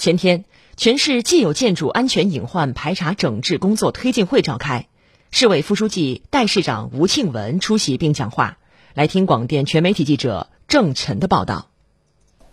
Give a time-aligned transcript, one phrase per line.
[0.00, 0.46] 前天，
[0.78, 4.88] 全市既有建筑安全隐患排查整治工作推进会召开，
[5.30, 8.56] 市委副书记、代市长吴庆文出席并讲话。
[8.94, 11.68] 来听广电全媒体记者郑晨的报道。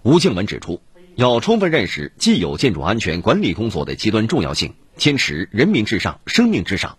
[0.03, 0.81] 吴庆文指出，
[1.15, 6.97] 要充分认识既有建筑安全管理工作的极端重要性，坚持人民至上、生命至上，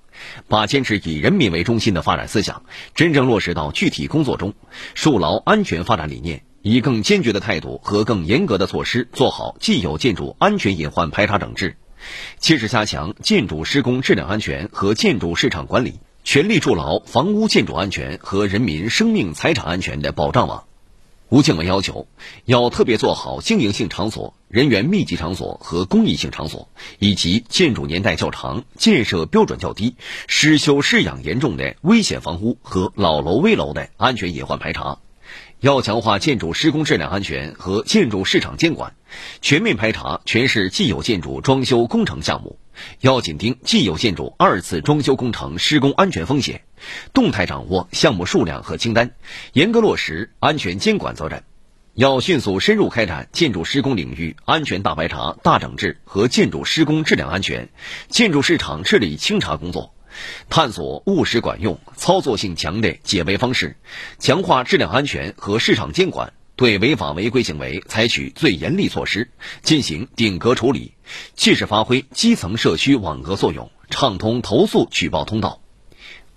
[0.48, 2.62] 把坚持以人民为中心的发展思想
[2.94, 4.54] 真正落实到具体工作中，
[4.94, 6.42] 树牢安全发展理念。
[6.68, 11.78] 以更坚决的态度和更严格的措施做好既有建筑安全隐患排查整治，
[12.40, 20.64] 切实加强建筑施工质量安全和建筑市场管理，全力筑牢房屋建筑安全和人民生命财产安全的保障网。
[21.30, 22.06] 吴庆文要求，
[22.44, 29.94] 要特别做好经营性场所、人员密集场所和公益性场所，以及建筑年代较长、建设标准较低、
[30.26, 34.98] 失修失养严重的危险房屋和老楼危楼的安全隐患排查。
[35.60, 38.94] 要强化建筑施工质量安全和建筑市场监管，
[39.40, 42.60] 全面排查全市既有建筑装修工程项目，
[43.00, 46.62] 要紧盯既有建筑二次装修工程施工安全风险，
[47.12, 49.10] 动态掌握项目数量和清单，
[49.52, 51.42] 严格落实安全监管责任。
[51.94, 57.68] 要迅速深入开展建筑施工领域安全大排查、大整治和建筑施工质量安全、
[58.08, 59.92] 建筑市场治理清查工作。
[60.48, 63.76] 探索务实管用、操作性强的解围方式，
[64.18, 69.30] 强化质量安全和市场监管，对违法违规行为采取最严厉措施，
[69.62, 70.92] 进行顶格处理，
[71.34, 75.60] 切实发挥基层社区网格作用，畅通投诉举报通道。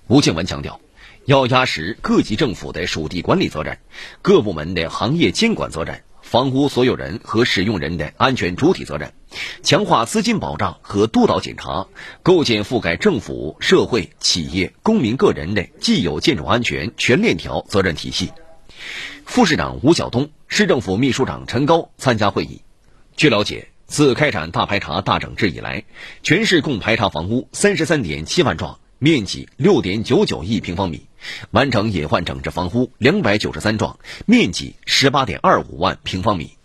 [0.08, 0.80] 吴庆文强调，
[1.26, 3.80] 要压实各级政府的属地管理责任、
[4.22, 6.04] 各部门的行业监管责任。
[6.32, 9.12] 房屋所有人和使用人的安全主体责任，
[9.64, 11.88] 强化资金保障和督导检查，
[12.24, 18.32] 构建覆盖政府、社会、企业、公民个人的既有建筑安全全链条责任体系。
[19.26, 22.62] 副市长吴晓东、市政府秘书长陈高参加会议。
[23.18, 25.84] 据了解，自开展大排查、大整治以来，
[26.24, 31.08] 全市共排查房屋三十三点七万幢，面积六点九九亿平方米。
[31.50, 33.98] 完成隐患整治房屋两百九十三幢，
[34.28, 36.56] 面积十八点二五万平方米。